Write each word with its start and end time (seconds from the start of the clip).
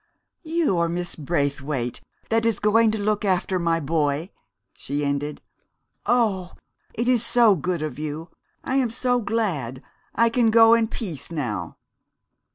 "And 0.43 0.51
you 0.51 0.79
are 0.79 0.89
Miss 0.89 1.15
Braithwaite, 1.15 2.01
that 2.31 2.43
is 2.43 2.57
going 2.59 2.89
to 2.89 2.97
look 2.97 3.23
after 3.23 3.59
my 3.59 3.79
boy?" 3.79 4.31
she 4.73 5.05
ended. 5.05 5.43
"Oh, 6.07 6.53
it 6.95 7.07
is 7.07 7.23
so 7.23 7.55
good 7.55 7.83
of 7.83 7.99
you 7.99 8.29
I 8.63 8.77
am 8.77 8.89
so 8.89 9.21
glad 9.21 9.83
I 10.15 10.29
can 10.31 10.49
go 10.49 10.73
in 10.73 10.87
peace 10.87 11.29
now. 11.29 11.77